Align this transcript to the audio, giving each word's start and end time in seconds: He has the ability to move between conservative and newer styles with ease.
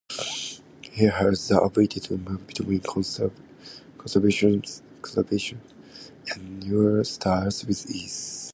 He 0.81 1.03
has 1.05 1.47
the 1.47 1.59
ability 1.61 1.99
to 1.99 2.17
move 2.17 2.47
between 2.47 2.79
conservative 2.79 3.31
and 6.33 6.67
newer 6.67 7.03
styles 7.03 7.63
with 7.67 7.87
ease. 7.91 8.47